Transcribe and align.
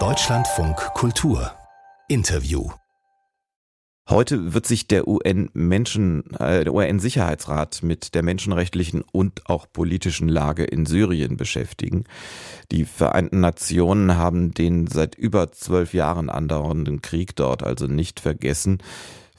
Deutschlandfunk 0.00 0.76
Kultur 0.94 1.52
Interview 2.08 2.70
Heute 4.10 4.52
wird 4.52 4.66
sich 4.66 4.88
der 4.88 5.06
UN-Menschen, 5.06 6.34
äh, 6.40 6.64
der 6.64 6.74
UN-Sicherheitsrat 6.74 7.84
mit 7.84 8.16
der 8.16 8.24
menschenrechtlichen 8.24 9.04
und 9.12 9.48
auch 9.48 9.68
politischen 9.72 10.28
Lage 10.28 10.64
in 10.64 10.86
Syrien 10.86 11.36
beschäftigen. 11.36 12.02
Die 12.72 12.84
Vereinten 12.84 13.38
Nationen 13.38 14.16
haben 14.16 14.52
den 14.52 14.88
seit 14.88 15.14
über 15.14 15.52
zwölf 15.52 15.94
Jahren 15.94 16.30
andauernden 16.30 17.00
Krieg 17.00 17.36
dort 17.36 17.62
also 17.62 17.86
nicht 17.86 18.18
vergessen. 18.18 18.78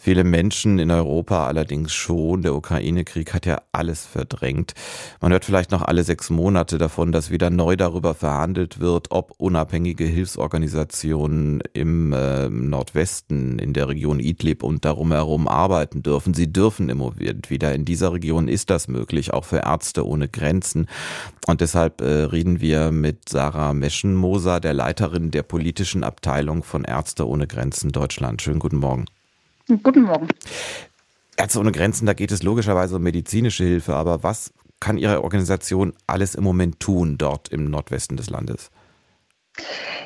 Viele 0.05 0.23
Menschen 0.23 0.77
in 0.77 0.91
Europa 0.91 1.47
allerdings 1.47 1.91
schon. 1.91 2.43
Der 2.43 2.53
Ukraine-Krieg 2.53 3.33
hat 3.33 3.47
ja 3.47 3.63
alles 3.71 4.05
verdrängt. 4.05 4.75
Man 5.19 5.31
hört 5.31 5.45
vielleicht 5.45 5.71
noch 5.71 5.81
alle 5.81 6.03
sechs 6.03 6.29
Monate 6.29 6.77
davon, 6.77 7.11
dass 7.11 7.31
wieder 7.31 7.49
neu 7.49 7.75
darüber 7.75 8.13
verhandelt 8.13 8.79
wird, 8.79 9.07
ob 9.09 9.33
unabhängige 9.39 10.03
Hilfsorganisationen 10.03 11.63
im 11.73 12.13
äh, 12.13 12.49
Nordwesten, 12.49 13.57
in 13.57 13.73
der 13.73 13.87
Region 13.87 14.19
Idlib 14.19 14.61
und 14.61 14.85
darum 14.85 15.11
herum 15.11 15.47
arbeiten 15.47 16.03
dürfen. 16.03 16.35
Sie 16.35 16.53
dürfen 16.53 16.89
im 16.89 16.99
Moment 16.99 17.49
wieder. 17.49 17.73
In 17.73 17.83
dieser 17.83 18.13
Region 18.13 18.47
ist 18.47 18.69
das 18.69 18.87
möglich, 18.87 19.33
auch 19.33 19.45
für 19.45 19.63
Ärzte 19.65 20.05
ohne 20.05 20.27
Grenzen. 20.27 20.85
Und 21.47 21.61
deshalb 21.61 22.01
äh, 22.01 22.25
reden 22.25 22.61
wir 22.61 22.91
mit 22.91 23.27
Sarah 23.27 23.73
Meschenmoser, 23.73 24.59
der 24.59 24.75
Leiterin 24.75 25.31
der 25.31 25.41
politischen 25.41 26.03
Abteilung 26.03 26.61
von 26.61 26.83
Ärzte 26.83 27.27
ohne 27.27 27.47
Grenzen 27.47 27.91
Deutschland. 27.91 28.43
Schönen 28.43 28.59
guten 28.59 28.77
Morgen. 28.77 29.05
Guten 29.67 30.03
Morgen. 30.03 30.27
Ärzte 31.37 31.59
ohne 31.59 31.71
Grenzen, 31.71 32.05
da 32.05 32.13
geht 32.13 32.31
es 32.31 32.43
logischerweise 32.43 32.95
um 32.95 33.03
medizinische 33.03 33.63
Hilfe, 33.63 33.95
aber 33.95 34.23
was 34.23 34.53
kann 34.79 34.97
Ihre 34.97 35.23
Organisation 35.23 35.93
alles 36.07 36.35
im 36.35 36.43
Moment 36.43 36.79
tun 36.79 37.17
dort 37.17 37.49
im 37.49 37.69
Nordwesten 37.69 38.17
des 38.17 38.29
Landes? 38.29 38.71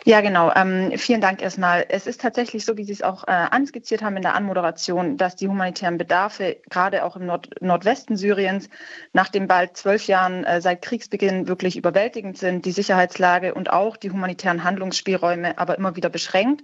Ja, 0.06 0.22
genau. 0.22 0.52
Ähm, 0.56 0.94
vielen 0.98 1.22
Dank 1.22 1.42
erstmal. 1.42 1.86
Es 1.90 2.08
ist 2.08 2.22
tatsächlich 2.22 2.66
so, 2.66 2.78
wie 2.78 2.84
Sie 2.84 2.94
es 2.94 3.02
auch 3.02 3.28
äh, 3.28 3.32
anskizziert 3.32 4.02
haben 4.02 4.16
in 4.16 4.22
der 4.22 4.36
Anmoderation, 4.36 5.18
dass 5.18 5.36
die 5.36 5.48
humanitären 5.48 5.98
Bedarfe 5.98 6.58
gerade 6.70 7.04
auch 7.04 7.16
im 7.16 7.26
Nord 7.26 7.62
Nordwesten 7.62 8.16
Syriens 8.16 8.70
nach 9.12 9.30
den 9.30 9.48
bald 9.48 9.76
zwölf 9.76 10.08
Jahren 10.08 10.46
äh, 10.46 10.62
seit 10.62 10.82
Kriegsbeginn 10.82 11.48
wirklich 11.48 11.78
überwältigend 11.78 12.38
sind, 12.38 12.66
die 12.66 12.72
Sicherheitslage 12.72 13.54
und 13.54 13.72
auch 13.72 13.98
die 13.98 14.12
humanitären 14.12 14.64
Handlungsspielräume 14.64 15.58
aber 15.58 15.78
immer 15.78 15.96
wieder 15.96 16.10
beschränkt. 16.10 16.64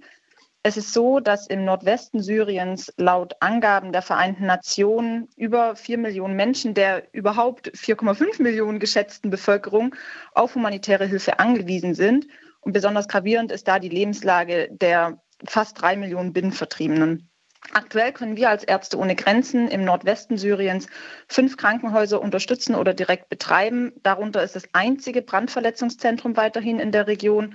Es 0.68 0.76
ist 0.76 0.92
so, 0.92 1.20
dass 1.20 1.46
im 1.46 1.64
Nordwesten 1.64 2.20
Syriens 2.20 2.92
laut 2.96 3.36
Angaben 3.38 3.92
der 3.92 4.02
Vereinten 4.02 4.46
Nationen 4.46 5.28
über 5.36 5.76
vier 5.76 5.96
Millionen 5.96 6.34
Menschen 6.34 6.74
der 6.74 7.04
überhaupt 7.14 7.70
4,5 7.70 8.42
Millionen 8.42 8.80
geschätzten 8.80 9.30
Bevölkerung 9.30 9.94
auf 10.34 10.56
humanitäre 10.56 11.06
Hilfe 11.06 11.38
angewiesen 11.38 11.94
sind. 11.94 12.26
Und 12.62 12.72
besonders 12.72 13.06
gravierend 13.06 13.52
ist 13.52 13.68
da 13.68 13.78
die 13.78 13.88
Lebenslage 13.88 14.66
der 14.72 15.22
fast 15.46 15.80
drei 15.80 15.94
Millionen 15.94 16.32
Binnenvertriebenen. 16.32 17.30
Aktuell 17.72 18.10
können 18.10 18.36
wir 18.36 18.50
als 18.50 18.64
Ärzte 18.64 18.98
ohne 18.98 19.14
Grenzen 19.14 19.68
im 19.68 19.84
Nordwesten 19.84 20.36
Syriens 20.36 20.88
fünf 21.28 21.56
Krankenhäuser 21.56 22.20
unterstützen 22.20 22.74
oder 22.74 22.92
direkt 22.92 23.28
betreiben. 23.28 23.92
Darunter 24.02 24.42
ist 24.42 24.56
das 24.56 24.64
einzige 24.72 25.22
Brandverletzungszentrum 25.22 26.36
weiterhin 26.36 26.80
in 26.80 26.90
der 26.90 27.06
Region 27.06 27.54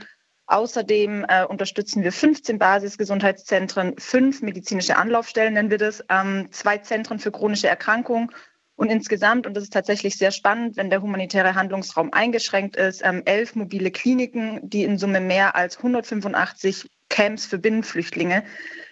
Außerdem 0.51 1.25
äh, 1.29 1.45
unterstützen 1.45 2.03
wir 2.03 2.11
15 2.11 2.59
Basisgesundheitszentren, 2.59 3.95
fünf 3.97 4.41
medizinische 4.41 4.97
Anlaufstellen 4.97 5.53
nennen 5.53 5.69
wir 5.69 5.77
das, 5.77 6.03
ähm, 6.09 6.49
zwei 6.51 6.77
Zentren 6.77 7.19
für 7.19 7.31
chronische 7.31 7.69
Erkrankungen 7.69 8.31
und 8.75 8.89
insgesamt, 8.89 9.47
und 9.47 9.55
das 9.55 9.63
ist 9.63 9.71
tatsächlich 9.71 10.17
sehr 10.17 10.31
spannend, 10.31 10.75
wenn 10.75 10.89
der 10.89 11.01
humanitäre 11.01 11.55
Handlungsraum 11.55 12.11
eingeschränkt 12.11 12.75
ist, 12.75 13.01
ähm, 13.01 13.21
elf 13.23 13.55
mobile 13.55 13.91
Kliniken, 13.91 14.59
die 14.61 14.83
in 14.83 14.97
Summe 14.97 15.21
mehr 15.21 15.55
als 15.55 15.77
185 15.77 16.89
Camps 17.07 17.45
für 17.45 17.57
Binnenflüchtlinge 17.57 18.43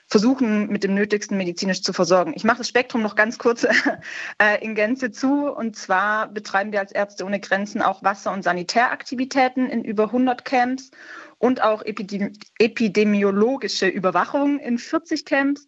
versuchen, 0.08 0.68
mit 0.70 0.84
dem 0.84 0.96
Nötigsten 0.96 1.38
medizinisch 1.38 1.82
zu 1.82 1.92
versorgen. 1.92 2.34
Ich 2.36 2.44
mache 2.44 2.60
das 2.60 2.70
Spektrum 2.70 3.02
noch 3.02 3.16
ganz 3.16 3.38
kurz 3.38 3.64
äh, 4.42 4.64
in 4.64 4.76
Gänze 4.76 5.12
zu. 5.12 5.52
Und 5.52 5.76
zwar 5.76 6.30
betreiben 6.30 6.72
wir 6.72 6.80
als 6.80 6.94
Ärzte 6.94 7.26
ohne 7.26 7.40
Grenzen 7.40 7.82
auch 7.82 8.02
Wasser- 8.02 8.32
und 8.32 8.44
Sanitäraktivitäten 8.44 9.70
in 9.70 9.84
über 9.84 10.06
100 10.06 10.46
Camps 10.46 10.92
und 11.40 11.64
auch 11.64 11.82
epidemi 11.82 12.34
epidemiologische 12.60 13.88
Überwachung 13.88 14.60
in 14.60 14.78
40 14.78 15.26
Camps 15.26 15.68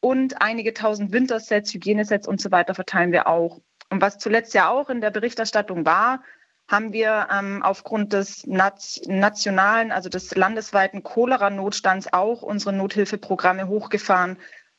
und 0.00 0.40
einige 0.40 0.72
tausend 0.72 1.12
Wintersets, 1.12 1.74
Hygienesets 1.74 2.26
und 2.26 2.40
so 2.40 2.50
weiter 2.50 2.74
verteilen 2.74 3.12
wir 3.12 3.26
auch. 3.26 3.60
Und 3.90 4.00
was 4.00 4.18
zuletzt 4.18 4.54
ja 4.54 4.68
auch 4.70 4.88
in 4.88 5.00
der 5.00 5.10
Berichterstattung 5.10 5.84
war, 5.84 6.22
haben 6.68 6.92
wir 6.92 7.28
ähm, 7.32 7.62
aufgrund 7.62 8.12
des 8.12 8.46
nationalen, 8.46 9.90
also 9.90 10.08
des 10.08 10.34
landesweiten 10.36 11.02
Cholera-Notstands 11.02 12.12
auch 12.12 12.42
unsere 12.42 12.74
Nothilfeprogramme 12.74 13.68
hochgefahren, 13.68 14.36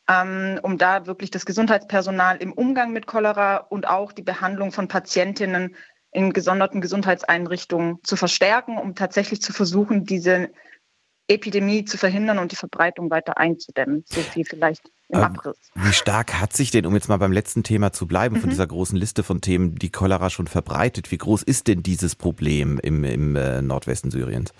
ähm, 0.07 0.59
um 0.61 0.77
da 0.77 1.07
wirklich 1.07 1.31
das 1.31 1.47
Gesundheitspersonal 1.47 2.37
im 2.37 2.53
Umgang 2.53 2.91
mit 2.91 3.07
Cholera 3.07 3.57
und 3.57 3.87
auch 3.87 4.11
die 4.11 4.21
Behandlung 4.21 4.71
von 4.71 4.87
Patientinnen 4.87 5.75
in 6.11 6.33
gesonderten 6.33 6.81
Gesundheitseinrichtungen 6.81 7.99
zu 8.03 8.15
verstärken, 8.15 8.77
um 8.77 8.95
tatsächlich 8.95 9.41
zu 9.41 9.53
versuchen, 9.53 10.05
diese 10.05 10.49
Epidemie 11.27 11.85
zu 11.85 11.97
verhindern 11.97 12.39
und 12.39 12.51
die 12.51 12.55
Verbreitung 12.55 13.11
weiter 13.11 13.37
einzudämmen. 13.37 14.03
So 14.07 14.21
viel 14.21 14.45
vielleicht 14.45 14.89
im 15.09 15.19
ähm, 15.19 15.25
Abriss. 15.25 15.57
Wie 15.75 15.93
stark 15.93 16.33
hat 16.33 16.53
sich 16.53 16.71
denn, 16.71 16.87
um 16.87 16.95
jetzt 16.95 17.07
mal 17.07 17.17
beim 17.17 17.31
letzten 17.31 17.63
Thema 17.63 17.93
zu 17.93 18.07
bleiben, 18.07 18.35
mhm. 18.37 18.41
von 18.41 18.49
dieser 18.49 18.65
großen 18.65 18.97
Liste 18.97 19.21
von 19.23 19.39
Themen, 19.39 19.75
die 19.75 19.91
Cholera 19.91 20.31
schon 20.31 20.47
verbreitet, 20.47 21.11
wie 21.11 21.17
groß 21.17 21.43
ist 21.43 21.67
denn 21.67 21.83
dieses 21.83 22.15
Problem 22.15 22.79
im, 22.81 23.03
im 23.03 23.35
äh, 23.35 23.61
Nordwesten 23.61 24.09
Syriens? 24.09 24.53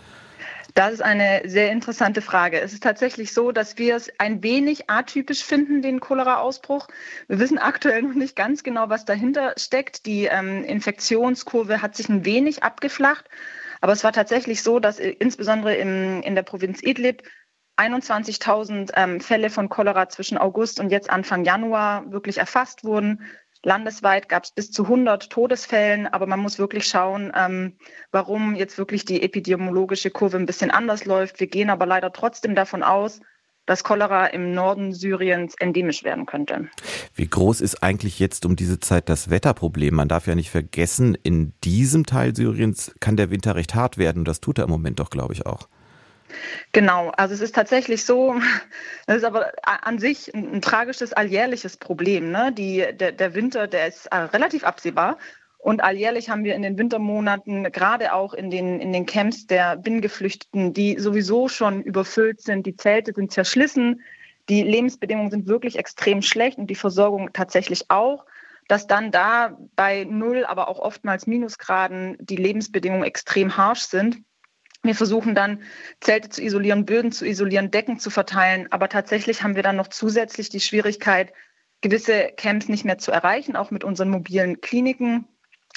Das 0.76 0.94
ist 0.94 1.02
eine 1.02 1.42
sehr 1.46 1.72
interessante 1.72 2.22
Frage. 2.22 2.62
Es 2.62 2.74
ist 2.74 2.84
tatsächlich 2.84 3.34
so, 3.34 3.52
dass 3.52 3.78
wir 3.78 3.96
es 3.96 4.12
ein 4.20 4.44
wenig 4.44 4.90
atypisch 4.90 5.44
finden, 5.44 5.82
den 5.82 6.00
Cholera-Ausbruch. 6.00 6.88
Wir 7.28 7.40
wissen 7.40 7.58
aktuell 7.58 8.04
noch 8.04 8.14
nicht 8.14 8.36
ganz 8.36 8.64
genau, 8.64 8.90
was 8.90 9.06
dahinter 9.06 9.54
steckt. 9.58 10.06
Die 10.06 10.26
ähm, 10.26 10.64
Infektionskurve 10.64 11.82
hat 11.82 11.96
sich 11.96 12.10
ein 12.10 12.26
wenig 12.26 12.64
abgeflacht. 12.64 13.26
Aber 13.82 13.94
es 13.94 14.04
war 14.04 14.14
tatsächlich 14.14 14.62
so, 14.62 14.80
dass 14.80 15.00
äh, 15.00 15.10
insbesondere 15.10 15.76
im, 15.76 16.22
in 16.22 16.36
der 16.36 16.44
Provinz 16.44 16.84
Idlib 16.84 17.24
21.000 17.78 18.92
ähm, 18.96 19.22
Fälle 19.22 19.50
von 19.50 19.70
Cholera 19.70 20.10
zwischen 20.10 20.38
August 20.38 20.80
und 20.80 20.90
jetzt 20.90 21.10
Anfang 21.10 21.46
Januar 21.46 22.12
wirklich 22.12 22.38
erfasst 22.38 22.84
wurden. 22.84 23.24
Landesweit 23.64 24.30
gab 24.30 24.46
es 24.46 24.52
bis 24.52 24.72
zu 24.72 24.84
100 24.84 25.30
Todesfällen, 25.30 26.08
aber 26.08 26.28
man 26.28 26.40
muss 26.40 26.60
wirklich 26.60 26.86
schauen, 26.88 27.32
ähm, 27.36 27.78
warum 28.12 28.56
jetzt 28.56 28.78
wirklich 28.78 29.04
die 29.04 29.22
epidemiologische 29.22 30.12
Kurve 30.12 30.38
ein 30.38 30.46
bisschen 30.46 30.72
anders 30.72 31.06
läuft. 31.06 31.40
Wir 31.40 31.48
gehen 31.48 31.70
aber 31.70 31.86
leider 31.86 32.14
trotzdem 32.14 32.56
davon 32.56 32.84
aus, 32.84 33.20
dass 33.66 33.84
Cholera 33.84 34.26
im 34.28 34.54
Norden 34.54 34.94
Syriens 34.94 35.54
endemisch 35.60 36.04
werden 36.04 36.26
könnte. 36.26 36.70
Wie 37.14 37.28
groß 37.28 37.62
ist 37.62 37.84
eigentlich 37.84 38.18
jetzt 38.18 38.46
um 38.46 38.56
diese 38.56 38.80
Zeit 38.80 39.10
das 39.10 39.30
Wetterproblem? 39.30 39.94
Man 39.94 40.08
darf 40.08 40.26
ja 40.26 40.36
nicht 40.36 40.50
vergessen, 40.50 41.16
in 41.22 41.54
diesem 41.64 42.06
Teil 42.06 42.36
Syriens 42.36 42.96
kann 43.00 43.16
der 43.16 43.30
Winter 43.30 43.56
recht 43.56 43.76
hart 43.76 43.98
werden 43.98 44.20
und 44.20 44.28
das 44.28 44.42
tut 44.42 44.58
er 44.58 44.64
im 44.64 44.72
Moment 44.72 45.00
doch, 45.00 45.12
glaube 45.12 45.34
ich, 45.34 45.46
auch. 45.46 45.68
Genau, 46.72 47.10
also 47.18 47.34
es 47.34 47.42
ist 47.42 47.56
tatsächlich 47.56 48.06
so, 48.06 48.36
das 49.08 49.18
ist 49.18 49.24
aber 49.24 49.52
an 49.64 50.00
sich 50.00 50.34
ein, 50.34 50.56
ein 50.56 50.62
tragisches 50.62 51.14
alljährliches 51.14 51.78
Problem. 51.78 52.32
Ne? 52.32 52.52
Die, 52.52 52.86
der, 52.94 53.12
der 53.12 53.34
Winter, 53.34 53.68
der 53.68 53.88
ist 53.88 54.08
äh, 54.08 54.18
relativ 54.18 54.64
absehbar. 54.64 55.18
Und 55.58 55.84
alljährlich 55.84 56.30
haben 56.30 56.46
wir 56.46 56.56
in 56.56 56.62
den 56.62 56.78
Wintermonaten, 56.78 57.70
gerade 57.72 58.14
auch 58.14 58.34
in 58.34 58.50
den, 58.50 58.80
in 58.80 58.94
den 58.94 59.06
Camps 59.06 59.46
der 59.46 59.76
Binnengeflüchteten, 59.76 60.74
die 60.74 60.98
sowieso 60.98 61.50
schon 61.50 61.84
überfüllt 61.84 62.42
sind, 62.42 62.66
die 62.66 62.78
Zelte 62.78 63.12
sind 63.14 63.34
zerschlissen, 63.34 64.02
die 64.48 64.64
Lebensbedingungen 64.64 65.30
sind 65.30 65.48
wirklich 65.48 65.78
extrem 65.78 66.22
schlecht 66.22 66.58
und 66.58 66.68
die 66.68 66.76
Versorgung 66.76 67.34
tatsächlich 67.34 67.92
auch, 67.92 68.26
dass 68.70 68.88
dann 68.88 69.12
da 69.12 69.58
bei 69.76 70.06
Null, 70.06 70.46
aber 70.46 70.70
auch 70.70 70.80
oftmals 70.80 71.28
Minusgraden 71.28 72.16
die 72.20 72.38
Lebensbedingungen 72.38 73.04
extrem 73.04 73.58
harsch 73.58 73.82
sind. 73.82 74.18
Wir 74.82 74.96
versuchen 74.96 75.36
dann, 75.36 75.62
Zelte 76.00 76.30
zu 76.30 76.42
isolieren, 76.42 76.86
Böden 76.86 77.12
zu 77.12 77.26
isolieren, 77.26 77.70
Decken 77.70 78.00
zu 78.00 78.10
verteilen. 78.10 78.72
Aber 78.72 78.88
tatsächlich 78.88 79.44
haben 79.44 79.56
wir 79.56 79.64
dann 79.64 79.76
noch 79.76 79.88
zusätzlich 79.88 80.50
die 80.50 80.62
Schwierigkeit, 80.62 81.34
gewisse 81.82 82.32
Camps 82.36 82.70
nicht 82.70 82.86
mehr 82.86 82.98
zu 82.98 83.12
erreichen, 83.12 83.56
auch 83.56 83.72
mit 83.72 83.84
unseren 83.84 84.10
mobilen 84.10 84.62
Kliniken. 84.62 85.28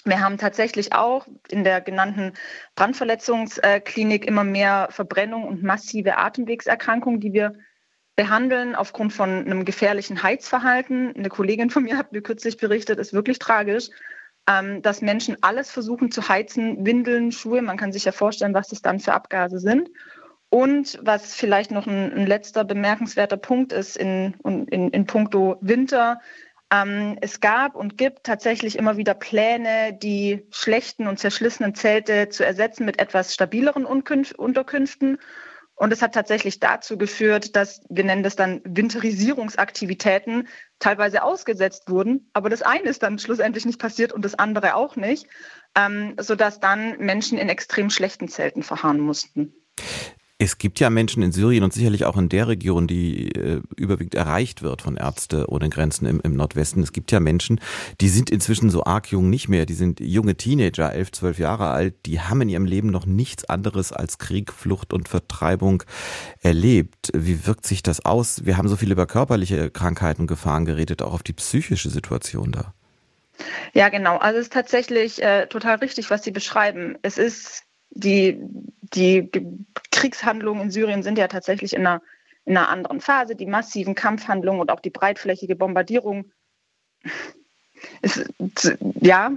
Wir 0.05 0.21
haben 0.21 0.39
tatsächlich 0.39 0.93
auch 0.93 1.27
in 1.49 1.65
der 1.65 1.81
genannten 1.81 2.33
Brandverletzungsklinik 2.75 4.25
immer 4.25 4.45
mehr 4.45 4.89
Verbrennung 4.91 5.45
und 5.45 5.63
massive 5.63 6.17
Atemwegserkrankungen, 6.19 7.21
die 7.21 7.33
wir 7.33 7.55
behandeln 8.17 8.75
aufgrund 8.75 9.13
von 9.13 9.31
einem 9.31 9.65
gefährlichen 9.65 10.23
Heizverhalten. 10.23 11.15
Eine 11.17 11.29
Kollegin 11.29 11.71
von 11.71 11.85
mir 11.85 11.97
hat 11.97 12.13
mir 12.13 12.23
kürzlich 12.23 12.57
berichtet, 12.57 12.99
ist 12.99 13.13
wirklich 13.13 13.39
tragisch 13.39 13.91
ähm, 14.49 14.83
dass 14.83 15.03
Menschen 15.03 15.37
alles 15.41 15.71
versuchen 15.71 16.11
zu 16.11 16.29
heizen, 16.29 16.85
Windeln, 16.87 17.33
Schuhe. 17.33 17.63
Man 17.63 17.77
kann 17.77 17.93
sich 17.93 18.05
ja 18.05 18.13
vorstellen, 18.13 18.55
was 18.55 18.69
das 18.69 18.83
dann 18.83 19.01
für 19.01 19.13
Abgase 19.13 19.59
sind. 19.59 19.91
Und 20.49 20.99
was 21.03 21.35
vielleicht 21.35 21.71
noch 21.71 21.87
ein, 21.87 22.13
ein 22.13 22.27
letzter 22.27 22.65
bemerkenswerter 22.65 23.39
Punkt 23.39 23.73
ist 23.73 23.97
in, 23.97 24.35
in, 24.45 24.91
in 24.91 25.07
puncto 25.07 25.57
Winter, 25.61 26.21
Ähm, 26.73 27.19
es 27.21 27.41
gab 27.41 27.75
und 27.77 27.99
gibt 27.99 28.25
tatsächlich 28.25 28.77
immer 28.79 28.97
wieder 28.97 29.13
Pläne, 29.15 29.93
die 29.93 30.47
schlechten 30.51 31.07
und 31.07 31.19
zerschlissenen 31.19 31.75
Zelte 31.75 32.31
zu 32.31 32.47
ersetzen 32.47 32.87
mit 32.87 32.99
etwas 32.99 33.35
stabileren 33.35 33.85
Unterkünften. 33.85 35.19
Und 35.75 35.93
es 35.93 36.03
hat 36.03 36.15
tatsächlich 36.15 36.61
dazu 36.61 36.97
geführt, 36.97 37.57
dass 37.57 37.81
wir 37.89 38.05
nennen 38.05 38.23
das 38.23 38.37
dann 38.37 38.61
Winterisierungsaktivitäten 38.65 40.49
teilweise 40.79 41.23
ausgesetzt 41.23 41.89
wurden. 41.91 42.31
Aber 42.35 42.51
das 42.51 42.63
eine 42.63 42.89
ist 42.89 43.03
dann 43.03 43.19
schlussendlich 43.19 43.65
nicht 43.65 43.81
passiert 43.81 44.13
und 44.13 44.25
das 44.25 44.35
andere 44.35 44.75
auch 44.75 44.97
nicht, 44.97 45.27
ähm, 45.77 46.15
sodass 46.21 46.61
dann 46.61 46.99
Menschen 46.99 47.39
in 47.39 47.49
extrem 47.49 47.91
schlechten 47.91 48.29
Zelten 48.29 48.63
verharren 48.63 49.01
mussten. 49.01 49.55
Es 50.45 50.59
gibt 50.59 50.81
ja 50.81 50.91
Menschen 50.91 51.23
in 51.23 51.31
Syrien 51.31 51.63
und 51.63 51.73
sicherlich 51.73 52.05
auch 52.05 52.17
in 52.17 52.29
der 52.29 52.49
Region, 52.49 52.89
die 52.89 53.31
äh, 53.31 53.61
überwiegend 53.77 54.17
erreicht 54.17 54.61
wird 54.61 54.83
von 54.83 54.97
Ärzte 54.97 55.49
ohne 55.49 55.69
Grenzen 55.69 56.05
im, 56.05 56.21
im, 56.21 56.35
Nordwesten. 56.35 56.83
Es 56.83 56.93
gibt 56.93 57.13
ja 57.13 57.21
Menschen, 57.21 57.61
die 58.01 58.09
sind 58.09 58.29
inzwischen 58.29 58.69
so 58.69 58.83
arg 58.83 59.13
jung 59.13 59.31
nicht 59.31 59.49
mehr. 59.49 59.67
Die 59.67 59.75
sind 59.75 60.01
junge 60.01 60.35
Teenager, 60.35 60.93
elf, 60.93 61.13
zwölf 61.13 61.39
Jahre 61.39 61.69
alt. 61.69 61.95
Die 62.07 62.21
haben 62.21 62.41
in 62.41 62.49
ihrem 62.49 62.65
Leben 62.65 62.91
noch 62.91 63.07
nichts 63.07 63.45
anderes 63.45 63.93
als 63.93 64.19
Krieg, 64.19 64.53
Flucht 64.53 64.93
und 64.93 65.09
Vertreibung 65.09 65.85
erlebt. 66.41 67.13
Wie 67.15 67.47
wirkt 67.47 67.65
sich 67.65 67.85
das 67.85 68.05
aus? 68.05 68.45
Wir 68.45 68.57
haben 68.57 68.67
so 68.67 68.75
viel 68.75 68.91
über 68.91 69.07
körperliche 69.07 69.71
Krankheiten 69.71 70.23
und 70.23 70.27
Gefahren 70.27 70.65
geredet, 70.65 71.03
auch 71.03 71.13
auf 71.13 71.23
die 71.23 71.35
psychische 71.35 71.89
Situation 71.89 72.51
da. 72.51 72.75
Ja, 73.75 73.91
genau. 73.91 74.17
Also 74.17 74.41
es 74.41 74.47
ist 74.47 74.53
tatsächlich 74.53 75.23
äh, 75.23 75.47
total 75.47 75.77
richtig, 75.77 76.11
was 76.11 76.25
Sie 76.25 76.33
beschreiben. 76.33 76.99
Es 77.03 77.17
ist 77.17 77.63
die, 77.95 78.39
die 78.95 79.31
Kriegshandlungen 80.03 80.65
in 80.65 80.71
Syrien 80.73 81.03
sind 81.05 81.17
ja 81.17 81.29
tatsächlich 81.29 81.75
in 81.75 81.87
einer, 81.87 82.03
in 82.45 82.57
einer 82.57 82.69
anderen 82.69 83.01
Phase. 83.01 83.37
Die 83.37 83.47
massiven 83.47 83.95
Kampfhandlungen 83.95 84.61
und 84.61 84.71
auch 84.71 84.81
die 84.81 84.91
breitflächige 84.91 85.55
Bombardierung 85.55 86.33
ist, 88.03 88.29
ja, 89.01 89.33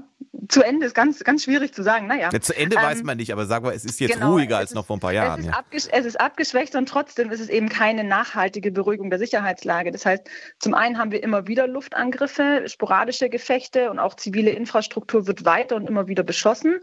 zu 0.50 0.64
Ende 0.64 0.88
ist 0.88 0.96
ganz, 0.96 1.24
ganz 1.24 1.44
schwierig 1.44 1.74
zu 1.74 1.84
sagen. 1.84 2.08
Naja. 2.08 2.30
Ja, 2.34 2.42
zu 2.42 2.56
Ende 2.56 2.78
ähm, 2.78 2.84
weiß 2.84 3.04
man 3.04 3.18
nicht, 3.18 3.32
aber 3.32 3.46
sag 3.46 3.62
mal, 3.62 3.74
es 3.74 3.86
ist 3.86 4.00
jetzt 4.00 4.14
genau, 4.14 4.32
ruhiger 4.34 4.58
als 4.58 4.72
ist, 4.72 4.76
noch 4.76 4.88
vor 4.88 4.98
ein 4.98 5.00
paar 5.00 5.14
Jahren. 5.14 5.42
Es 5.72 5.86
ist, 5.86 5.92
ja. 5.92 6.00
es 6.00 6.06
ist 6.06 6.20
abgeschwächt 6.20 6.76
und 6.76 6.90
trotzdem 6.90 7.32
ist 7.32 7.40
es 7.40 7.50
eben 7.50 7.70
keine 7.70 8.04
nachhaltige 8.04 8.72
Beruhigung 8.72 9.12
der 9.12 9.20
Sicherheitslage. 9.20 9.92
Das 9.92 10.06
heißt, 10.06 10.28
zum 10.60 10.74
einen 10.74 10.98
haben 10.98 11.12
wir 11.12 11.22
immer 11.22 11.48
wieder 11.48 11.68
Luftangriffe, 11.68 12.64
sporadische 12.66 13.30
Gefechte 13.30 13.92
und 13.92 14.00
auch 14.00 14.16
zivile 14.16 14.50
Infrastruktur 14.50 15.28
wird 15.28 15.46
weiter 15.46 15.76
und 15.76 15.88
immer 15.88 16.08
wieder 16.08 16.24
beschossen. 16.24 16.80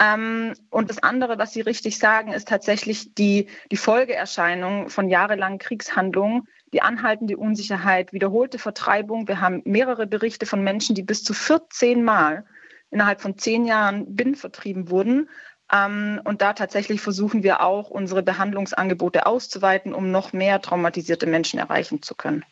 Ähm, 0.00 0.54
und 0.70 0.90
das 0.90 1.02
andere, 1.02 1.38
was 1.38 1.52
Sie 1.52 1.62
richtig 1.62 1.98
sagen, 1.98 2.32
ist 2.32 2.48
tatsächlich 2.48 3.14
die, 3.14 3.48
die 3.70 3.76
Folgeerscheinung 3.76 4.90
von 4.90 5.08
jahrelangen 5.08 5.58
Kriegshandlungen, 5.58 6.46
die 6.72 6.82
anhaltende 6.82 7.36
Unsicherheit, 7.36 8.12
wiederholte 8.12 8.58
Vertreibung. 8.58 9.26
Wir 9.28 9.40
haben 9.40 9.62
mehrere 9.64 10.06
Berichte 10.06 10.44
von 10.44 10.62
Menschen, 10.62 10.94
die 10.94 11.02
bis 11.02 11.24
zu 11.24 11.32
14 11.32 12.04
Mal 12.04 12.44
innerhalb 12.90 13.20
von 13.20 13.38
zehn 13.38 13.64
Jahren 13.64 14.14
binnen 14.14 14.34
vertrieben 14.34 14.90
wurden. 14.90 15.28
Ähm, 15.72 16.20
und 16.24 16.42
da 16.42 16.52
tatsächlich 16.52 17.00
versuchen 17.00 17.42
wir 17.42 17.60
auch, 17.60 17.90
unsere 17.90 18.22
Behandlungsangebote 18.22 19.26
auszuweiten, 19.26 19.94
um 19.94 20.10
noch 20.10 20.32
mehr 20.32 20.60
traumatisierte 20.62 21.26
Menschen 21.26 21.58
erreichen 21.58 22.02
zu 22.02 22.14
können. 22.14 22.44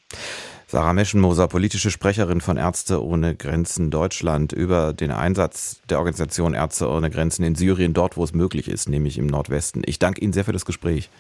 Sarah 0.67 0.93
Meschenmoser, 0.93 1.47
politische 1.47 1.91
Sprecherin 1.91 2.41
von 2.41 2.57
Ärzte 2.57 3.05
ohne 3.05 3.37
Grenzen 3.37 3.91
Deutschland, 3.91 4.53
über 4.53 4.93
den 4.93 5.13
Einsatz 5.13 5.81
der 5.89 5.99
Organisation 5.99 6.55
Ärzte 6.55 6.89
ohne 6.89 7.11
Grenzen 7.11 7.45
in 7.45 7.55
Syrien, 7.55 7.95
dort 7.95 8.17
wo 8.17 8.25
es 8.25 8.33
möglich 8.33 8.69
ist, 8.69 8.89
nämlich 8.89 9.19
im 9.19 9.27
Nordwesten. 9.27 9.83
Ich 9.87 9.99
danke 9.99 10.21
Ihnen 10.21 10.33
sehr 10.33 10.45
für 10.45 10.53
das 10.53 10.65
Gespräch. 10.65 11.11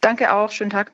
Danke 0.00 0.32
auch. 0.32 0.50
Schönen 0.50 0.70
Tag. 0.70 0.92